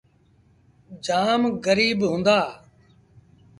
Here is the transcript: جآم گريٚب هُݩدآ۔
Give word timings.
جآم 1.05 1.41
گريٚب 1.65 1.99
هُݩدآ۔ 2.09 2.39